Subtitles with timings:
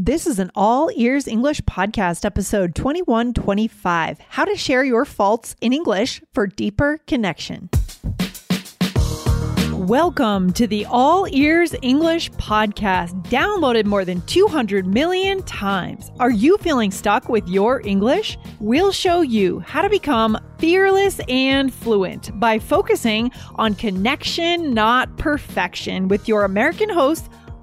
[0.00, 5.72] This is an all ears English podcast, episode 2125 How to Share Your Faults in
[5.72, 7.68] English for Deeper Connection.
[9.72, 16.12] Welcome to the All Ears English podcast, downloaded more than 200 million times.
[16.20, 18.38] Are you feeling stuck with your English?
[18.60, 26.06] We'll show you how to become fearless and fluent by focusing on connection, not perfection,
[26.06, 27.28] with your American host,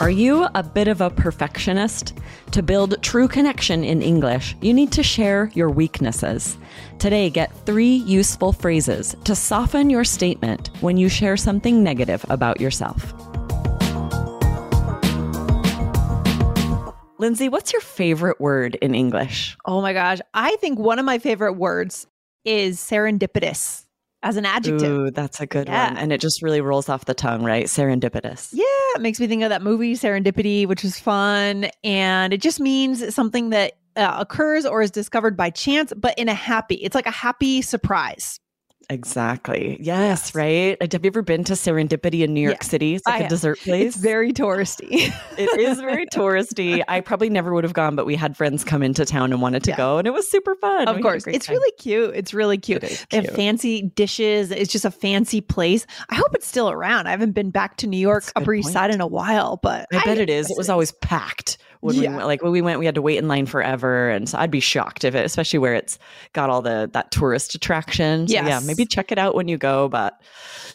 [0.00, 2.14] Are you a bit of a perfectionist?
[2.52, 6.56] To build true connection in English, you need to share your weaknesses.
[6.98, 12.62] Today, get three useful phrases to soften your statement when you share something negative about
[12.62, 13.12] yourself.
[17.18, 19.58] Lindsay, what's your favorite word in English?
[19.66, 20.20] Oh my gosh.
[20.32, 22.06] I think one of my favorite words
[22.46, 23.84] is serendipitous
[24.22, 24.82] as an adjective.
[24.90, 25.88] Ooh, that's a good Yeah.
[25.88, 25.96] one.
[25.98, 27.66] And it just really rolls off the tongue, right?
[27.66, 28.50] Serendipitous.
[28.52, 31.70] Yeah, it makes me think of that movie Serendipity, which was fun.
[31.84, 36.28] And it just means something that uh, occurs or is discovered by chance, but in
[36.28, 38.38] a happy, it's like a happy surprise.
[38.90, 39.76] Exactly.
[39.80, 40.76] Yes, right.
[40.80, 42.94] Uh, Have you ever been to Serendipity in New York Yeah, City?
[42.96, 43.30] It's I like a have.
[43.30, 43.94] dessert place.
[43.94, 45.12] It's very touristy.
[45.38, 46.82] it is very touristy.
[46.88, 49.62] I probably never would have gone, but we had friends come into town and wanted
[49.64, 49.76] to Yeah.
[49.76, 50.88] go, and it was super fun.
[50.88, 51.24] Of a course.
[51.26, 51.56] It's time.
[51.56, 52.14] really cute.
[52.16, 52.82] It's really cute.
[52.82, 54.50] It They have fancy dishes.
[54.50, 55.86] It's just a fancy place.
[56.08, 57.06] I hope it's still around.
[57.06, 59.86] I haven't been back to New York, a Upper East Side in a while, but
[59.92, 60.50] I bet it is.
[60.50, 62.26] It was always packed when we went.
[62.26, 64.60] Like when we went, we had to wait in line forever, and so I'd be
[64.60, 65.98] shocked if it, especially where it's
[66.32, 68.28] got all the that tourist attraction.
[68.28, 69.88] So yeah, maybe check it out when you go.
[69.88, 70.20] But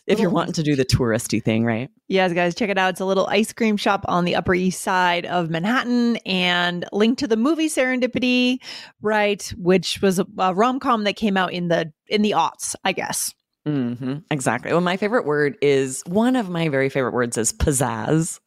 [0.08, 1.90] if you're wanting to do the touristy thing, right?
[2.08, 2.90] Yes, guys, check it out.
[2.90, 7.18] It's a little ice cream shop on the Upper East Side of Manhattan and link
[7.20, 8.58] to the movie Serendipity,
[9.02, 9.54] right?
[9.58, 12.92] Which was a, a rom com that came out in the in the aughts, I
[12.92, 13.34] guess.
[13.66, 14.72] Hmm Exactly.
[14.72, 18.40] Well, my favorite word is one of my very favorite words is pizzazz.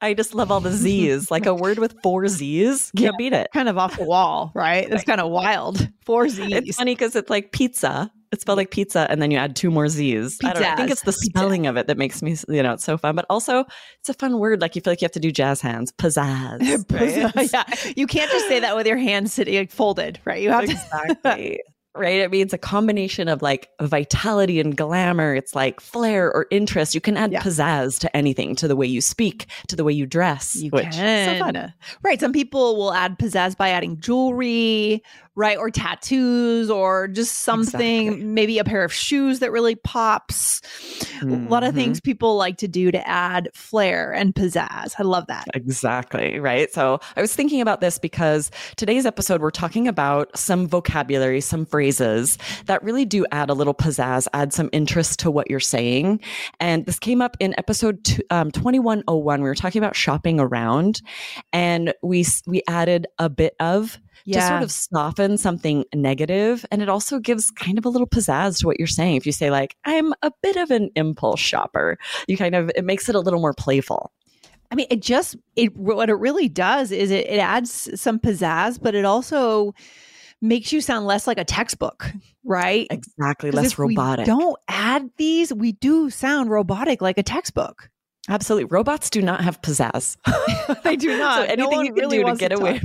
[0.00, 1.30] I just love all the Z's.
[1.30, 2.90] like a word with four Z's.
[2.96, 3.16] Can't Yeah.
[3.18, 3.48] beat it.
[3.52, 4.88] Kind of off the wall, right?
[4.88, 5.88] That's kind of wild.
[6.04, 6.52] Four Z's.
[6.52, 8.10] It's funny because it's like pizza.
[8.30, 10.38] It's spelled like pizza, and then you add two more Z's.
[10.42, 10.68] I, don't know.
[10.70, 13.14] I think it's the spelling of it that makes me, you know, it's so fun.
[13.14, 13.66] But also,
[14.00, 14.62] it's a fun word.
[14.62, 16.90] Like you feel like you have to do jazz hands, pizzazz.
[17.36, 17.50] right?
[17.52, 17.64] yeah,
[17.94, 20.40] you can't just say that with your hands sitting like, folded, right?
[20.40, 21.58] You have to.
[21.94, 22.20] Right.
[22.20, 25.34] It means a combination of like vitality and glamour.
[25.34, 26.94] It's like flair or interest.
[26.94, 27.42] You can add Yeah.
[27.42, 30.56] pizzazz to anything, to the way you speak, to the way you dress.
[30.56, 31.52] You which is so fun.
[31.54, 31.74] can.
[32.02, 32.18] Right.
[32.18, 35.02] Some people will add pizzazz by adding jewelry,
[35.34, 35.58] right?
[35.58, 38.24] Or tattoos or just something, Exactly.
[38.24, 40.62] maybe a pair of shoes that really pops.
[41.20, 42.04] A lot of things mm-hmm.
[42.10, 44.94] people like to do to add flair and pizzazz.
[44.98, 45.46] I love that.
[45.54, 46.38] Exactly.
[46.40, 46.72] Right.
[46.72, 51.66] So I was thinking about this because today's episode, we're talking about some vocabulary, some
[51.66, 56.20] phrases that really do add a little pizzazz, add some interest to what you're saying.
[56.60, 59.42] And this came up in episode two, um, 2101.
[59.42, 61.02] We were talking about shopping around
[61.52, 66.88] and we, we added a bit of to sort of soften something negative, And it
[66.88, 69.16] also gives kind of a little pizzazz to what you're saying.
[69.16, 71.98] If you say like, I'm a bit of an impulse shopper,
[72.28, 74.12] you kind of, it makes it a little more playful.
[74.70, 78.80] I mean, it just it what it really does is it, it adds some pizzazz,
[78.80, 79.74] but it also
[80.42, 82.10] makes you sound less like a textbook,
[82.44, 82.86] right?
[82.90, 84.26] Exactly, Less robotic.
[84.26, 87.88] don't add these, we do sound robotic like a textbook.
[88.28, 88.66] Absolutely.
[88.66, 90.16] Robots do not have pizzazz.
[90.84, 91.38] They do not.
[91.38, 92.80] So anything you can do to get away.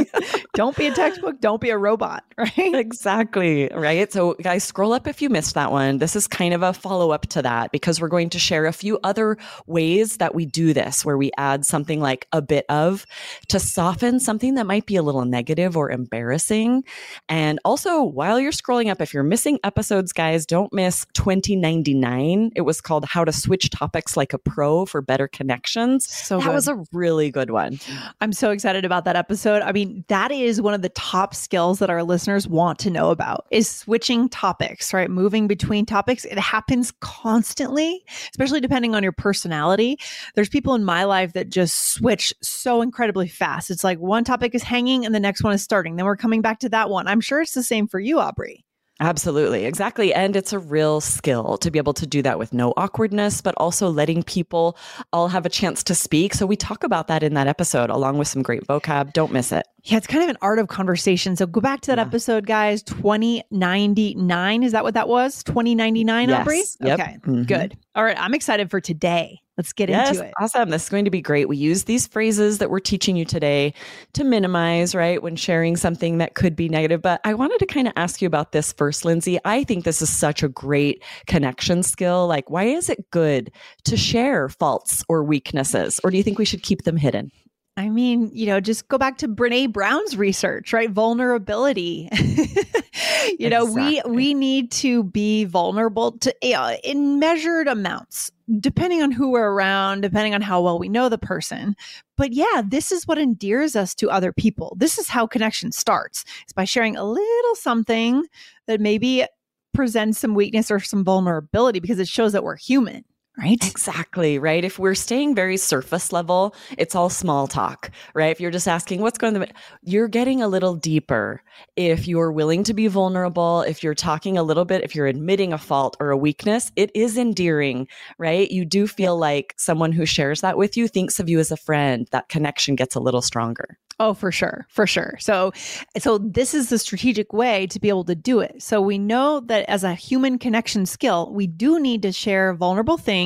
[0.54, 1.40] don't be a textbook.
[1.40, 2.24] Don't be a robot.
[2.36, 2.74] Right.
[2.74, 3.68] exactly.
[3.72, 4.12] Right.
[4.12, 5.98] So, guys, scroll up if you missed that one.
[5.98, 8.72] This is kind of a follow up to that because we're going to share a
[8.72, 13.06] few other ways that we do this, where we add something like a bit of
[13.48, 16.84] to soften something that might be a little negative or embarrassing.
[17.28, 22.52] And also, while you're scrolling up, if you're missing episodes, guys, don't miss 2099.
[22.56, 26.08] It was called How to Switch Topics Like a Pro for Better Connections.
[26.08, 27.78] So that was a really good one.
[28.20, 29.62] I'm so excited about that episode.
[29.62, 33.10] I mean, that is one of the top skills that our listeners want to know
[33.10, 35.10] about is switching topics, right?
[35.10, 36.24] Moving between topics.
[36.24, 39.98] It happens constantly, especially depending on your personality.
[40.34, 43.70] There's people in my life that just switch so incredibly fast.
[43.70, 45.96] It's like one topic is hanging and the next one is starting.
[45.96, 47.06] Then we're coming back to that one.
[47.06, 48.64] I'm sure it's the same for you, Aubrey.
[49.00, 49.64] Absolutely.
[49.64, 50.14] Exactly.
[50.14, 53.54] And it's a real skill to be able to do that with no awkwardness, but
[53.56, 54.76] also letting people
[55.12, 56.34] all have a chance to speak.
[56.34, 59.12] So we talk about that in that episode along with some great vocab.
[59.12, 59.66] Don't miss it.
[59.84, 61.34] Yeah, it's kind of an art of conversation.
[61.34, 62.04] So go back to that yeah.
[62.04, 62.82] episode, guys.
[62.84, 64.62] 2099.
[64.62, 65.42] Is that what that was?
[65.42, 66.40] 2099, yes.
[66.40, 66.62] Aubrey?
[66.80, 67.00] Yep.
[67.00, 67.42] Okay, mm-hmm.
[67.42, 67.76] good.
[67.96, 68.16] All right.
[68.18, 69.40] I'm excited for today.
[69.62, 70.34] Let's get yes, into it.
[70.40, 70.70] Awesome.
[70.70, 71.48] This is going to be great.
[71.48, 73.72] We use these phrases that we're teaching you today
[74.14, 77.00] to minimize, right, when sharing something that could be negative.
[77.00, 79.38] But I wanted to kind of ask you about this first, Lindsay.
[79.44, 82.26] I think this is such a great connection skill.
[82.26, 83.52] Like, why is it good
[83.84, 86.00] to share faults or weaknesses?
[86.02, 87.30] Or do you think we should keep them hidden?
[87.76, 90.90] I mean, you know, just go back to Brene Brown's research, right?
[90.90, 92.08] Vulnerability.
[93.38, 94.02] you know, exactly.
[94.04, 98.30] we we need to be vulnerable to uh, in measured amounts,
[98.60, 101.74] depending on who we're around, depending on how well we know the person.
[102.18, 104.76] But yeah, this is what endears us to other people.
[104.78, 106.26] This is how connection starts.
[106.42, 108.26] It's by sharing a little something
[108.66, 109.24] that maybe
[109.72, 113.02] presents some weakness or some vulnerability because it shows that we're human
[113.38, 113.58] right?
[113.66, 114.64] Exactly, right?
[114.64, 118.30] If we're staying very surface level, it's all small talk, right?
[118.30, 119.46] If you're just asking what's going on,
[119.82, 121.42] you're getting a little deeper.
[121.76, 125.52] If you're willing to be vulnerable, if you're talking a little bit, if you're admitting
[125.52, 127.88] a fault or a weakness, it is endearing,
[128.18, 128.50] right?
[128.50, 131.56] You do feel like someone who shares that with you thinks of you as a
[131.56, 132.08] friend.
[132.12, 133.78] That connection gets a little stronger.
[134.00, 135.16] Oh, for sure, for sure.
[135.20, 135.52] So,
[135.96, 138.60] so this is the strategic way to be able to do it.
[138.60, 142.96] So we know that as a human connection skill, we do need to share vulnerable
[142.96, 143.21] things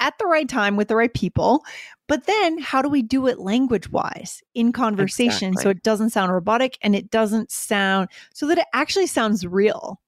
[0.00, 1.64] at the right time with the right people.
[2.08, 5.62] But then, how do we do it language wise in conversation exactly.
[5.62, 10.00] so it doesn't sound robotic and it doesn't sound so that it actually sounds real?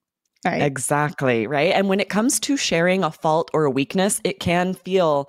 [0.44, 0.62] Right.
[0.62, 1.48] Exactly.
[1.48, 1.72] Right.
[1.74, 5.28] And when it comes to sharing a fault or a weakness, it can feel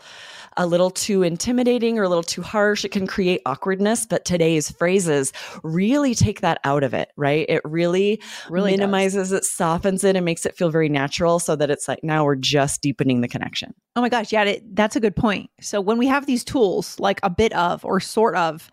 [0.56, 2.86] a little too intimidating or a little too harsh.
[2.86, 5.34] It can create awkwardness, but today's phrases
[5.64, 7.46] really take that out of it, right?
[7.50, 8.22] It really,
[8.52, 9.40] really minimizes does.
[9.40, 12.36] it, softens it, and makes it feel very natural so that it's like now we're
[12.36, 13.74] just deepening the connection.
[13.96, 14.32] Oh my gosh.
[14.32, 14.58] Yeah.
[14.74, 15.50] That's a good point.
[15.60, 18.70] So when we have these tools like a bit of or sort of,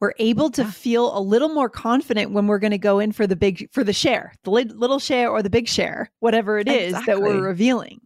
[0.00, 3.26] we're able to feel a little more confident when we're going to go in for
[3.26, 6.92] the big for the share the little share or the big share whatever it is
[6.92, 7.14] exactly.
[7.14, 8.00] that we're revealing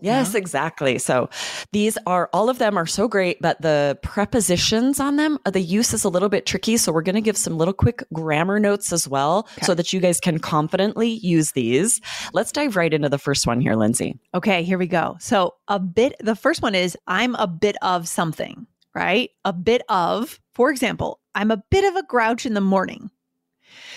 [0.00, 0.38] Yes, yeah.
[0.38, 0.98] exactly.
[0.98, 1.28] So
[1.72, 5.60] these are all of them are so great, but the prepositions on them, uh, the
[5.60, 6.76] use is a little bit tricky.
[6.76, 9.66] So we're going to give some little quick grammar notes as well okay.
[9.66, 12.00] so that you guys can confidently use these.
[12.32, 14.18] Let's dive right into the first one here, Lindsay.
[14.34, 15.16] Okay, here we go.
[15.18, 19.30] So a bit, the first one is I'm a bit of something, right?
[19.44, 23.12] A bit of, for example, I'm a bit of a grouch in the morning.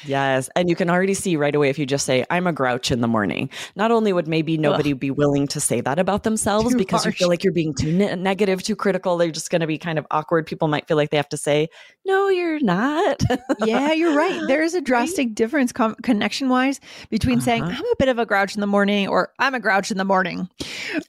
[0.06, 0.50] Yes.
[0.56, 3.02] And you can already see right away if you just say, I'm a grouch in
[3.02, 3.50] the morning.
[3.76, 5.00] Not only would maybe nobody Ugh.
[5.00, 7.16] be willing to say that about themselves too because harsh.
[7.16, 9.78] you feel like you're being too ne- negative, too critical, they're just going to be
[9.78, 10.46] kind of awkward.
[10.46, 11.70] People might feel like they have to say,
[12.06, 13.22] No, you're not.
[13.66, 14.42] yeah, you're right.
[14.52, 16.80] There is a drastic difference com- connection wise
[17.10, 17.46] between uh-huh.
[17.46, 19.98] saying, I'm a bit of a grouch in the morning or I'm a grouch in
[19.98, 20.50] the morning.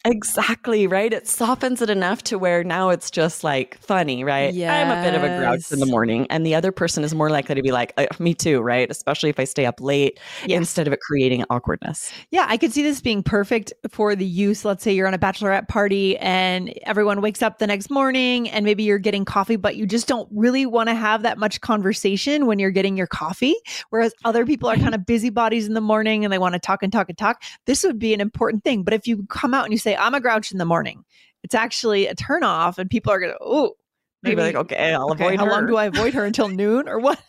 [0.05, 0.87] Exactly.
[0.87, 1.12] Right.
[1.12, 4.53] It softens it enough to where now it's just like funny, right?
[4.53, 4.70] Yes.
[4.70, 6.26] I'm a bit of a grouch in the morning.
[6.31, 8.72] And the other person is more likely to be like, uh, Me too, right?
[8.72, 8.90] right?
[8.90, 10.56] Especially if I stay up late yeah.
[10.56, 12.12] instead of it creating awkwardness.
[12.31, 14.64] Yeah, I could see this being perfect for the use.
[14.64, 18.64] Let's say you're on a bachelorette party and everyone wakes up the next morning and
[18.64, 22.46] maybe you're getting coffee, but you just don't really want to have that much conversation
[22.46, 23.54] when you're getting your coffee.
[23.90, 26.82] Whereas other people are kind of busybodies in the morning and they want to talk
[26.82, 27.43] and talk and talk.
[27.66, 28.82] This would be an important thing.
[28.82, 31.04] But if you come out and you say, I'm a grouch in the morning,
[31.43, 33.75] it's actually a turn off and people are going to, oh,
[34.23, 35.51] Maybe like, okay, I'll okay, avoid how her.
[35.51, 37.21] How long do I avoid her until noon or what?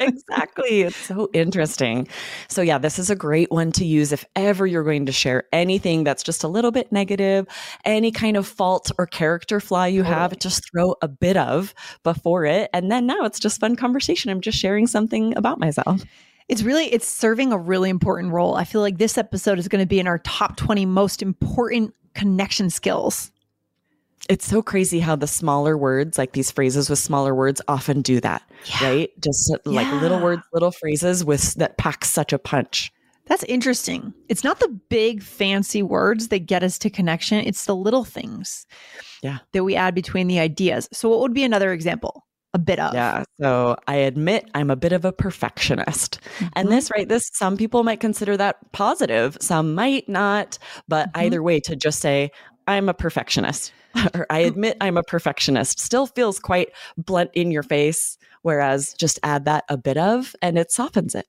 [0.00, 0.82] exactly.
[0.82, 2.08] It's so interesting.
[2.48, 5.44] So, yeah, this is a great one to use if ever you're going to share
[5.52, 7.46] anything that's just a little bit negative,
[7.84, 10.20] any kind of fault or character flaw you totally.
[10.20, 11.72] have, just throw a bit of
[12.02, 12.68] before it.
[12.72, 14.30] And then now it's just fun conversation.
[14.30, 16.02] I'm just sharing something about myself.
[16.48, 18.54] It's really it's serving a really important role.
[18.56, 21.94] I feel like this episode is going to be in our top 20 most important
[22.14, 23.30] connection skills
[24.28, 28.20] it's so crazy how the smaller words, like these phrases with smaller words, often do
[28.20, 28.88] that, yeah.
[28.88, 29.10] right?
[29.20, 29.58] Just yeah.
[29.64, 32.92] like little words, little phrases with that pack such a punch.
[33.26, 34.12] That's interesting.
[34.28, 38.66] It's not the big fancy words that get us to connection, it's the little things
[39.22, 39.38] yeah.
[39.52, 40.88] that we add between the ideas.
[40.92, 42.26] So, what would be another example?
[42.52, 42.94] A bit of.
[42.94, 43.24] Yeah.
[43.40, 46.20] So, I admit I'm a bit of a perfectionist.
[46.38, 46.46] Mm-hmm.
[46.54, 50.58] And this, right, this, some people might consider that positive, some might not.
[50.86, 51.26] But mm-hmm.
[51.26, 52.30] either way, to just say,
[52.66, 53.72] I'm a perfectionist
[54.14, 58.18] or I admit I'm a perfectionist still feels quite blunt in your face.
[58.42, 61.26] Whereas just add that a bit of and it softens it.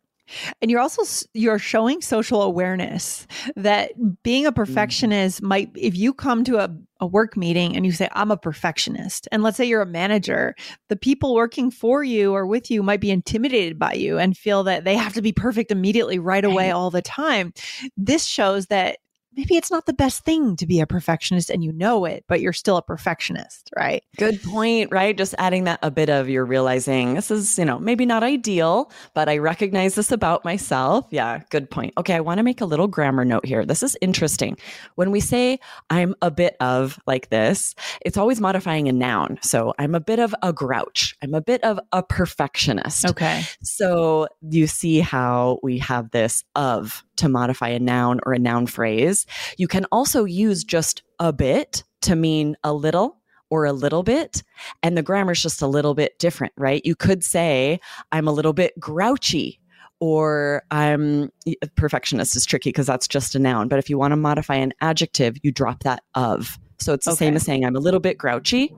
[0.61, 1.03] And you're also
[1.33, 3.91] you're showing social awareness that
[4.23, 4.55] being a mm.
[4.55, 8.37] perfectionist might if you come to a, a work meeting and you say I'm a
[8.37, 10.55] perfectionist and let's say you're a manager,
[10.89, 14.63] the people working for you or with you might be intimidated by you and feel
[14.63, 17.53] that they have to be perfect immediately right away all the time.
[17.95, 18.97] This shows that
[19.35, 22.41] maybe it's not the best thing to be a perfectionist and you know it, but
[22.41, 24.03] you're still a perfectionist, right?
[24.17, 25.17] Good point, right?
[25.17, 28.91] Just adding that a bit of you're realizing this is, you know, maybe not ideal,
[29.13, 31.07] but I recognize this about myself.
[31.11, 31.93] Yeah, good point.
[31.97, 33.65] Okay, I want to make a little grammar note here.
[33.65, 34.57] This is interesting.
[34.95, 37.75] When we say I'm a bit of like this,
[38.05, 39.37] it's always modifying a noun.
[39.41, 41.15] So I'm a bit of a grouch.
[41.21, 43.05] I'm a bit of a perfectionist.
[43.05, 43.43] Okay.
[43.61, 48.67] So you see how we have this of to modify a noun or a noun
[48.67, 49.25] phrase.
[49.57, 53.17] You can also use just a bit to mean a little
[53.49, 54.43] or a little bit.
[54.83, 56.81] And the grammar is just a little bit different, right?
[56.83, 57.79] You could say,
[58.11, 59.59] I'm a little bit grouchy
[59.99, 61.31] or I'm
[61.75, 63.67] perfectionist is tricky because that's just a noun.
[63.67, 66.59] But if you want to modify an adjective, you drop that of.
[66.79, 67.25] So it's the okay.
[67.25, 68.75] same as saying, I'm a little bit grouchy.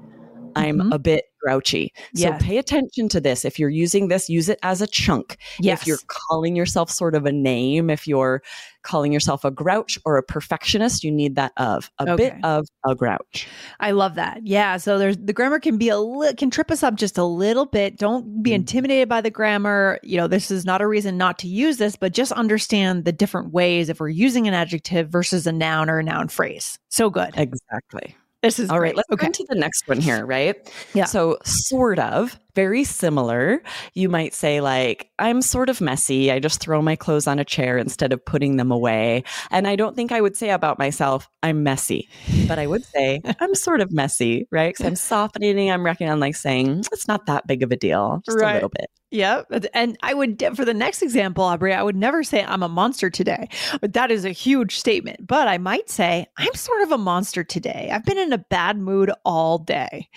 [0.55, 0.93] I'm mm-hmm.
[0.93, 1.93] a bit grouchy.
[2.13, 2.43] So yes.
[2.43, 3.45] pay attention to this.
[3.45, 5.37] If you're using this, use it as a chunk.
[5.59, 5.81] Yes.
[5.81, 8.43] If you're calling yourself sort of a name, if you're
[8.83, 12.15] calling yourself a grouch or a perfectionist, you need that of a okay.
[12.15, 13.47] bit of a grouch.
[13.79, 14.41] I love that.
[14.43, 14.75] Yeah.
[14.75, 17.65] So there's the grammar can be a little can trip us up just a little
[17.65, 17.97] bit.
[17.97, 18.55] Don't be mm.
[18.55, 19.99] intimidated by the grammar.
[20.03, 23.13] You know, this is not a reason not to use this, but just understand the
[23.13, 26.77] different ways if we're using an adjective versus a noun or a noun phrase.
[26.89, 27.31] So good.
[27.35, 28.15] Exactly.
[28.43, 28.95] This is all right.
[28.95, 30.55] Let's go to the next one here, right?
[30.93, 31.05] Yeah.
[31.05, 33.61] So, sort of, very similar.
[33.93, 36.31] You might say, like, I'm sort of messy.
[36.31, 39.25] I just throw my clothes on a chair instead of putting them away.
[39.51, 42.09] And I don't think I would say about myself, I'm messy,
[42.47, 44.73] but I would say, I'm sort of messy, right?
[44.73, 45.69] Because I'm softening.
[45.69, 48.49] I'm reckoning on like saying, it's not that big of a deal, just right.
[48.49, 48.89] a little bit.
[49.11, 49.43] Yeah.
[49.75, 53.11] And I would, for the next example, Aubrey, I would never say I'm a monster
[53.11, 53.49] today,
[53.81, 55.27] but that is a huge statement.
[55.27, 57.91] But I might say I'm sort of a monster today.
[57.93, 60.09] I've been in a bad mood all day.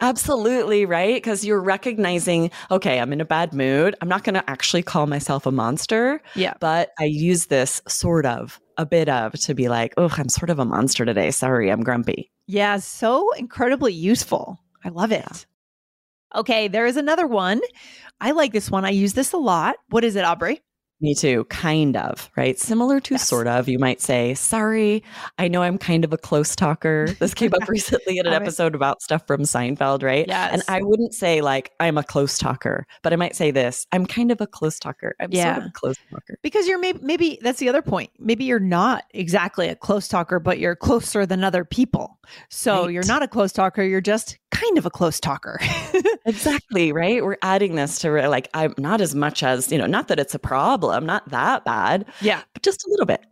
[0.00, 1.14] Absolutely, right?
[1.14, 3.96] Because you're recognizing, okay, I'm in a bad mood.
[4.00, 6.22] I'm not going to actually call myself a monster.
[6.34, 6.54] Yeah.
[6.60, 10.50] But I use this sort of, a bit of to be like, oh, I'm sort
[10.50, 11.32] of a monster today.
[11.32, 12.30] Sorry, I'm grumpy.
[12.46, 12.76] Yeah.
[12.76, 14.60] So incredibly useful.
[14.84, 15.26] I love it.
[15.28, 16.40] Yeah.
[16.40, 16.68] Okay.
[16.68, 17.60] There is another one.
[18.20, 18.84] I like this one.
[18.84, 19.76] I use this a lot.
[19.88, 20.60] What is it, Aubrey?
[21.00, 22.58] Me too, kind of, right?
[22.58, 23.28] Similar to yes.
[23.28, 23.68] sort of.
[23.68, 25.04] You might say, Sorry,
[25.38, 27.06] I know I'm kind of a close talker.
[27.20, 30.26] This came up recently in an episode about stuff from Seinfeld, right?
[30.26, 30.52] Yes.
[30.52, 34.06] And I wouldn't say, like, I'm a close talker, but I might say this I'm
[34.06, 35.14] kind of a close talker.
[35.20, 35.54] I'm yeah.
[35.54, 36.38] sort of a close talker.
[36.42, 38.10] Because you're maybe, maybe that's the other point.
[38.18, 42.18] Maybe you're not exactly a close talker, but you're closer than other people.
[42.48, 42.92] So right.
[42.92, 43.84] you're not a close talker.
[43.84, 45.58] You're just kind of a close talker.
[46.26, 47.24] exactly, right?
[47.24, 50.34] We're adding this to like, I'm not as much as, you know, not that it's
[50.34, 52.06] a problem, not that bad.
[52.20, 52.42] Yeah.
[52.52, 53.24] But just a little bit.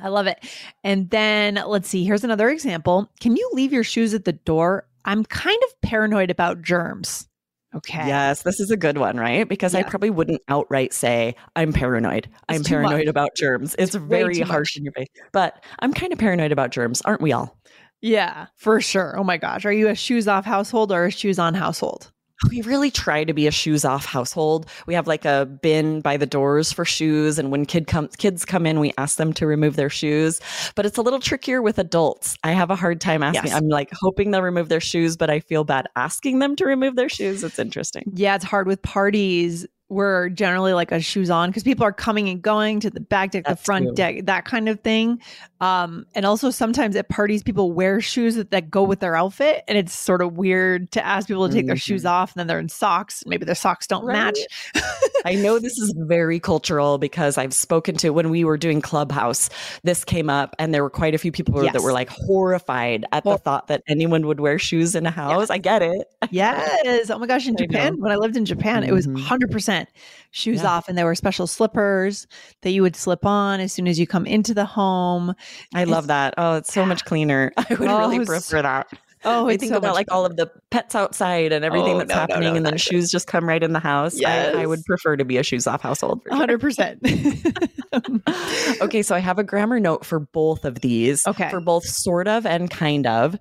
[0.00, 0.44] I love it.
[0.84, 3.10] And then let's see, here's another example.
[3.20, 4.86] Can you leave your shoes at the door?
[5.04, 7.28] I'm kind of paranoid about germs.
[7.74, 8.06] Okay.
[8.06, 9.46] Yes, this is a good one, right?
[9.46, 9.80] Because yeah.
[9.80, 12.26] I probably wouldn't outright say I'm paranoid.
[12.26, 13.06] It's I'm paranoid much.
[13.06, 13.74] about germs.
[13.78, 14.76] It's, it's very harsh much.
[14.78, 15.08] in your face.
[15.32, 17.58] But I'm kind of paranoid about germs, aren't we all?
[18.06, 19.18] Yeah, for sure.
[19.18, 19.64] Oh my gosh.
[19.64, 22.12] Are you a shoes off household or a shoes on household?
[22.50, 24.66] We really try to be a shoes off household.
[24.86, 28.44] We have like a bin by the doors for shoes, and when kid comes, kids
[28.44, 30.40] come in, we ask them to remove their shoes.
[30.74, 32.36] But it's a little trickier with adults.
[32.44, 33.50] I have a hard time asking.
[33.50, 33.54] Yes.
[33.54, 36.94] I'm like hoping they'll remove their shoes, but I feel bad asking them to remove
[36.94, 37.42] their shoes.
[37.42, 38.04] It's interesting.
[38.14, 42.28] Yeah, it's hard with parties we're generally like a shoes on because people are coming
[42.28, 43.94] and going to the back deck, That's the front true.
[43.94, 45.20] deck, that kind of thing.
[45.60, 49.64] Um, and also sometimes at parties, people wear shoes that, that go with their outfit,
[49.68, 51.68] and it's sort of weird to ask people to take mm-hmm.
[51.68, 52.08] their shoes mm-hmm.
[52.08, 53.22] off, and then they're in socks.
[53.26, 54.34] Maybe their socks don't right.
[54.34, 54.84] match.
[55.24, 59.48] I know this is very cultural because I've spoken to when we were doing Clubhouse,
[59.82, 61.72] this came up, and there were quite a few people yes.
[61.72, 65.10] that were like horrified at well, the thought that anyone would wear shoes in a
[65.10, 65.48] house.
[65.48, 66.08] I get it.
[66.30, 67.08] Yes.
[67.08, 67.46] Oh my gosh.
[67.46, 68.90] In Japan, when I lived in Japan, mm-hmm.
[68.90, 70.26] it was 100% mm-hmm.
[70.30, 70.70] shoes yeah.
[70.70, 72.26] off, and there were special slippers
[72.62, 75.34] that you would slip on as soon as you come into the home.
[75.74, 76.34] I it's, love that.
[76.38, 77.52] Oh, it's so much cleaner.
[77.56, 78.88] I would oh, really prefer that.
[79.24, 82.10] Oh, I think so about like all of the pets outside and everything oh, that's
[82.10, 84.20] no, happening, no, no, and then shoes just come right in the house.
[84.20, 84.54] Yes.
[84.54, 86.20] I, I, would prefer to be a shoes off household.
[86.30, 87.00] Hundred percent.
[88.80, 91.26] okay, so I have a grammar note for both of these.
[91.26, 93.38] Okay, for both sort of and kind of,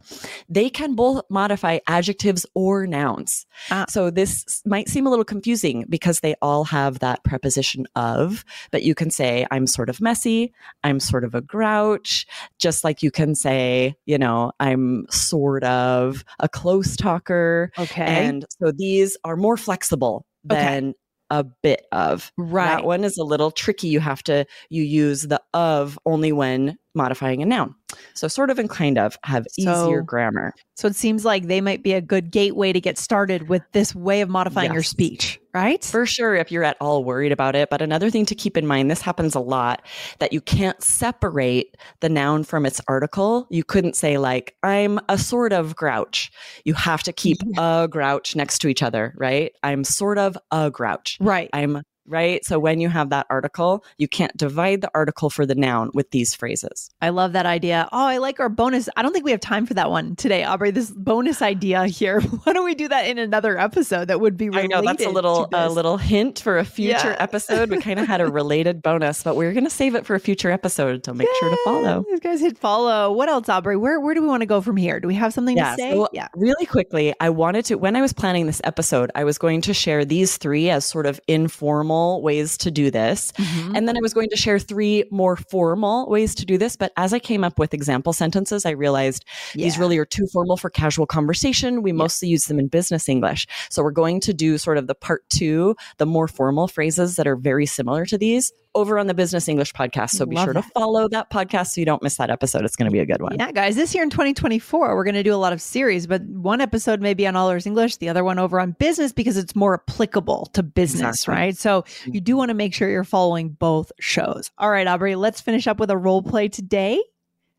[0.49, 3.45] they can both modify adjectives or nouns.
[3.71, 8.43] Uh, so this might seem a little confusing because they all have that preposition of,
[8.71, 10.53] but you can say I'm sort of messy.
[10.83, 12.25] I'm sort of a grouch.
[12.59, 17.71] Just like you can say, you know, I'm sort of a close talker.
[17.77, 18.03] Okay.
[18.03, 20.97] And so these are more flexible than okay.
[21.29, 22.31] A bit of.
[22.37, 22.77] Right.
[22.77, 23.87] That one is a little tricky.
[23.87, 27.75] You have to you use the of only when modifying a noun.
[28.13, 30.53] So sort of and kind of have So- easier grammar.
[30.75, 33.95] So it seems like they might be a good gateway to get started with this
[33.95, 35.81] way of modifying your speech, right?
[35.85, 37.69] For sure, if you're at all worried about it.
[37.69, 39.81] But another thing to keep in mind, this happens a lot,
[40.19, 43.47] that you can't separate the noun from its article.
[43.49, 46.29] You couldn't say, like, I'm a sort of grouch.
[46.65, 49.53] You have to keep a grouch next to each other, right?
[49.63, 51.17] I'm sort of a grouch.
[51.21, 51.49] right.
[51.53, 52.43] I'm right.
[52.45, 56.11] So when you have that article, you can't divide the article for the noun with
[56.11, 56.89] these phrases.
[57.01, 57.87] I love that idea.
[57.91, 58.89] Oh, I like our bonus.
[58.95, 60.71] I don't think we have time for that one today, Aubrey.
[60.71, 62.21] This bonus idea here.
[62.43, 65.09] Why don't we do that in another episode that would be I know that's a
[65.09, 67.15] little a little hint for a future Yeah.
[67.19, 67.69] episode.
[67.69, 70.19] We kind of had a related bonus, but we're going to save it for a
[70.19, 71.05] future episode.
[71.05, 72.05] So make sure to follow.
[72.09, 73.11] You guys hit follow.
[73.11, 73.77] What else, Aubrey?
[73.77, 74.99] Where where do we want to go from here?
[74.99, 75.91] Do we have something Yeah, to say?
[75.91, 76.27] so yeah.
[76.35, 79.73] Really quickly, I wanted to, when I was planning this episode, I was going to
[79.73, 83.31] share these three as sort of informal ways to do this.
[83.37, 83.75] Mhm.
[83.75, 86.75] And then I was going to share three more formal ways to do this.
[86.75, 90.57] But as I came up with example sentences, I realized these really are too formal
[90.57, 91.81] for casual conversation.
[91.81, 93.47] We mostly use them in business English.
[93.69, 97.27] So we're going to do sort of the part two, the more formal phrases that
[97.27, 100.11] are very similar to these over on the Business English podcast.
[100.11, 102.65] So be Love sure to follow that podcast so you don't miss that episode.
[102.65, 103.37] It's going to be a good one.
[103.39, 106.21] Yeah, guys, this year in 2024, we're going to do a lot of series, but
[106.23, 109.37] one episode may be on All Ears English, the other one over on business because
[109.37, 111.33] it's more applicable to business, Exactly.
[111.33, 111.57] right?
[111.57, 112.37] So you do mm-hmm.
[112.37, 114.51] want to make sure you're following both shows.
[114.57, 117.01] All right, Aubrey, let's finish up with a role play today.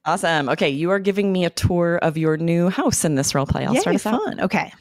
[0.05, 0.49] Awesome.
[0.51, 3.67] Okay, you are giving me a tour of your new house in this role play.
[3.67, 4.23] I'll Yay, start us out.
[4.23, 4.41] fun.
[4.41, 4.73] Okay.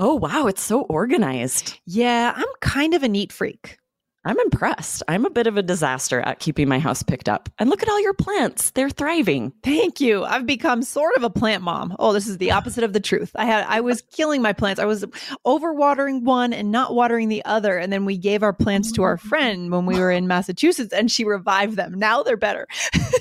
[0.00, 1.78] Oh, wow, it's so organized.
[1.86, 3.78] Yeah, I'm kind of a neat freak.
[4.24, 5.02] I'm impressed.
[5.08, 7.48] I'm a bit of a disaster at keeping my house picked up.
[7.58, 8.70] And look at all your plants.
[8.70, 9.52] They're thriving.
[9.62, 10.24] Thank you.
[10.24, 11.94] I've become sort of a plant mom.
[11.98, 13.30] Oh, this is the opposite of the truth.
[13.34, 14.80] I had I was killing my plants.
[14.80, 15.04] I was
[15.46, 17.76] overwatering one and not watering the other.
[17.76, 21.10] And then we gave our plants to our friend when we were in Massachusetts and
[21.10, 21.94] she revived them.
[21.94, 22.66] Now they're better.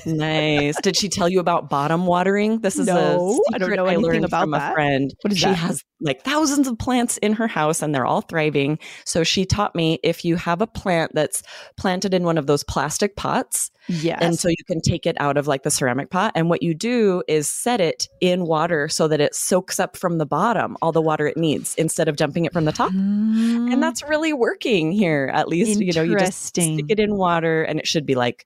[0.06, 0.80] Nice.
[0.82, 2.60] Did she tell you about bottom watering?
[2.60, 4.72] This is No, a I don't secret know anything learned about from that.
[4.72, 5.14] a friend.
[5.22, 5.56] What is she that?
[5.56, 8.78] has like thousands of plants in her house and they're all thriving.
[9.06, 11.42] So she taught me if you have a plant that's
[11.78, 14.20] planted in one of those plastic pots, Yes.
[14.22, 16.74] and so you can take it out of like the ceramic pot, and what you
[16.74, 20.92] do is set it in water so that it soaks up from the bottom all
[20.92, 22.92] the water it needs instead of dumping it from the top.
[22.92, 25.30] Mm, And that's really working here.
[25.34, 28.46] At least you know you just stick it in water, and it should be like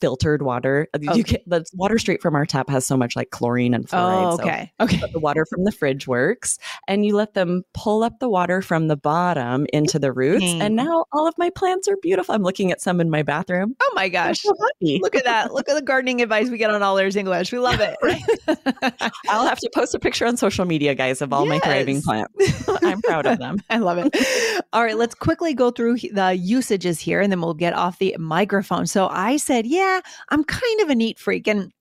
[0.00, 0.88] filtered water.
[0.94, 1.18] Uh, Okay.
[1.18, 4.32] You get the water straight from our tap has so much like chlorine and fluoride.
[4.32, 4.72] Oh, so- okay.
[4.80, 4.98] Okay.
[5.00, 8.60] but the water from the fridge works, and you let them pull up the water
[8.62, 10.42] from the bottom into the roots.
[10.42, 10.62] Interesting.
[10.62, 12.34] And now all of my plants are beautiful.
[12.34, 13.76] I'm looking at some in my bathroom.
[13.80, 14.40] Oh my gosh.
[14.42, 14.52] so.
[14.80, 15.52] Look at that.
[15.52, 17.52] Look at the gardening advice we get on All Ears English.
[17.52, 17.96] We love it.
[19.28, 22.32] I'll have to post a picture on social media, guys, of all my thriving plants.
[22.82, 23.58] I'm proud of them.
[23.70, 24.64] I love it.
[24.72, 28.14] All right, let's quickly go through the usages here and then we'll get off the
[28.18, 28.86] microphone.
[28.86, 29.85] So I said, yeah,
[30.30, 31.46] I'm kind of a neat freak.
[31.48, 31.72] And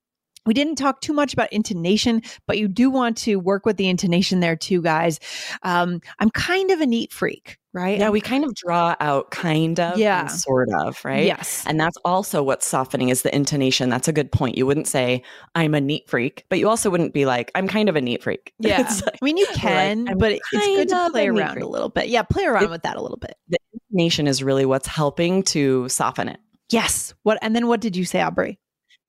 [0.45, 3.89] we didn't talk too much about intonation, but you do want to work with the
[3.89, 5.19] intonation there too, guys.
[5.63, 7.97] Um, I'm kind of a neat freak, right?
[7.97, 10.21] Yeah, we kind of draw out kind of Yeah.
[10.21, 11.25] and sort of, right?
[11.25, 11.63] Yes.
[11.65, 13.89] And that's also what's softening is the intonation.
[13.89, 14.55] That's a good point.
[14.55, 15.23] You wouldn't say,
[15.55, 18.21] I'm a neat freak, but you also wouldn't be like, I'm kind of a neat
[18.21, 18.53] freak.
[18.59, 18.81] Yeah.
[18.83, 22.09] Like, I mean, you can, I'm but it's good to play around a little bit.
[22.09, 23.33] Yeah, play around It- with that a little bit.
[23.49, 23.57] the
[23.89, 26.39] intonation is really what's helping to soften it.
[26.71, 27.13] Yes.
[27.23, 27.37] What?
[27.41, 28.59] And then what did you say, Aubrey?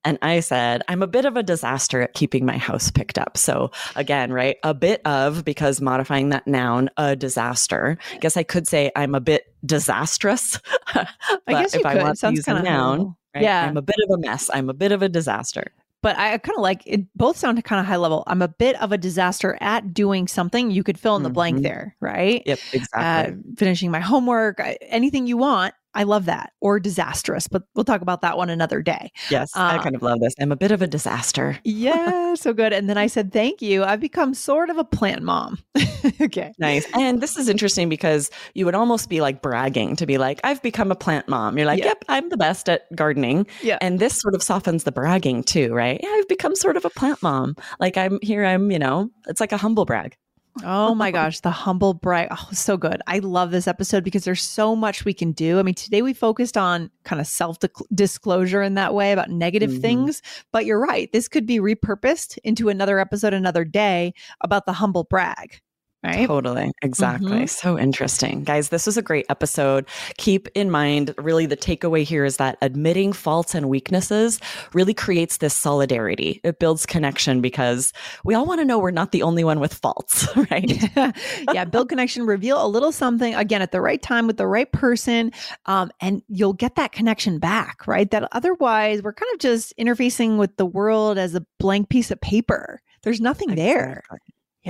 [0.03, 3.35] And I said, I'm a bit of a disaster at keeping my house picked up.
[3.37, 7.97] So again, right, a bit of, because modifying that noun, a disaster.
[8.13, 10.59] I guess I could say I'm a bit disastrous.
[10.95, 11.05] I
[11.47, 12.03] guess you if I could.
[12.03, 13.65] want It to sounds use a kind of noun, right, Yeah.
[13.65, 14.49] I'm a bit of a mess.
[14.53, 15.73] I'm a bit of a disaster.
[16.03, 17.01] but I kind of like it.
[17.15, 18.23] Both sound kind of high level.
[18.27, 20.69] I'm a bit of a disaster at doing something.
[20.71, 21.63] You could fill in the blank Mhm.
[21.63, 22.43] there, right?
[22.45, 23.35] Yep, Uh, exactly.
[23.57, 25.73] finishing my homework, anything you want.
[25.97, 26.53] I love that.
[26.61, 29.11] Or disastrous, but we'll talk about that one another day.
[29.29, 30.33] yes, I uh, kind of love this.
[30.39, 31.57] I'm a bit of a disaster.
[31.63, 32.71] Yeah, so good.
[32.71, 33.83] And then I said, thank you.
[33.83, 35.57] I've become sort of a plant mom.
[36.21, 36.53] okay.
[36.59, 36.85] Nice.
[36.93, 40.61] And this is interesting because you would almost be like bragging to be like, I've
[40.61, 41.57] become a plant mom.
[41.57, 41.85] You're like, Yeah.
[41.87, 43.47] yep, I'm the best at gardening.
[43.63, 43.77] Yeah.
[43.81, 45.99] And this sort of softens the bragging too, right?
[46.01, 47.55] Yeah, I've become sort of a plant mom.
[47.79, 50.15] Like I'm here, I'm, you know, it's like a humble brag.
[50.63, 52.27] Oh my gosh, the humble brag.
[52.31, 53.01] Oh, so good.
[53.07, 55.59] I love this episode because there's so much we can do.
[55.59, 57.57] I mean, today we focused on kind of self
[57.93, 59.81] disclosure in that way about negative Mhm.
[59.81, 61.11] things, but you're right.
[61.11, 65.59] This could be repurposed into another episode another day about the humble brag.
[66.07, 66.25] Right?
[66.25, 66.71] Totally.
[66.81, 67.31] Exactly.
[67.31, 67.45] Mm-hmm.
[67.47, 68.45] So interesting.
[68.45, 69.85] Guys, this was a great episode.
[70.17, 74.39] Keep in mind, really, the takeaway here is that admitting faults and weaknesses
[74.71, 76.39] really creates this solidarity.
[76.45, 77.91] It builds connection because
[78.23, 80.81] we all want to know we're not the only one with faults, right?
[81.53, 81.65] yeah.
[81.65, 85.33] Build connection, reveal a little something again at the right time with the right person,
[85.65, 88.09] um, and you'll get that connection back, right?
[88.11, 92.21] That otherwise we're kind of just interfacing with the world as a blank piece of
[92.21, 92.81] paper.
[93.03, 94.03] There's nothing there.
[94.09, 94.17] Yeah.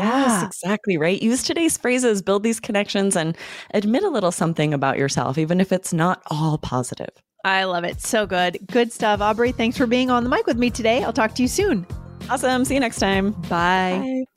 [0.06, 1.22] Yes, exactly right.
[1.22, 3.36] Use today's phrases, build these connections, and
[3.74, 7.10] admit a little something about yourself, even if it's not all positive.
[7.44, 8.02] I love it.
[8.02, 8.60] So good.
[8.72, 9.22] Good stuff.
[9.22, 11.04] Aubrey, thanks for being on the mic with me today.
[11.04, 11.86] I'll talk to you soon.
[12.30, 12.66] Awesome.
[12.66, 13.32] See you next time.
[13.44, 14.24] Bye.
[14.28, 14.37] Bye.